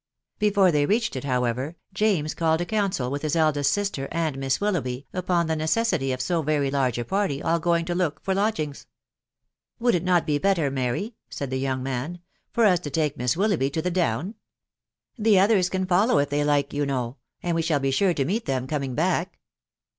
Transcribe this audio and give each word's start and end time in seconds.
Before 0.39 0.71
they 0.71 0.87
reached 0.87 1.15
it, 1.15 1.25
however, 1.25 1.75
James 1.93 2.33
called 2.33 2.59
a 2.59 2.65
council 2.65 3.11
with 3.11 3.21
his 3.21 3.35
eldest 3.35 3.71
sister 3.71 4.07
.and 4.11 4.35
Miss 4.39 4.59
Willoughby, 4.59 5.05
upon 5.13 5.45
the 5.45 5.55
necessity 5.55 6.11
of 6.11 6.21
so 6.21 6.41
very 6.41 6.71
large 6.71 6.97
a 6.97 7.05
party 7.05 7.39
aH 7.43 7.59
going 7.59 7.85
to 7.85 7.95
kok 7.95 8.19
for 8.23 8.33
lodgings. 8.33 8.87
'* 9.31 9.79
Would 9.79 9.93
it 9.93 10.03
not 10.03 10.25
be 10.25 10.39
better, 10.39 10.71
Mary/' 10.71 11.13
said 11.29 11.51
the 11.51 11.59
young 11.59 11.83
man, 11.83 12.19
* 12.35 12.51
fer 12.55 12.65
us 12.65 12.79
to 12.79 12.89
take 12.89 13.15
Miss 13.15 13.35
WiBoughby 13.35 13.71
to 13.73 13.81
the 13.83 13.91
down 13.91 14.33
> 14.77 14.89
The 15.19 15.37
others 15.37 15.69
ean 15.71 15.85
follow 15.85 16.15
rf 16.15 16.29
they 16.29 16.43
like 16.43 16.73
it, 16.73 16.77
you 16.77 16.87
know, 16.87 17.17
and 17.43 17.53
we 17.53 17.61
shall 17.61 17.79
be 17.79 17.91
sure 17.91 18.15
to 18.15 18.25
meet" 18.25 18.45
them 18.47 18.65
caning 18.65 18.95
back. 18.95 19.37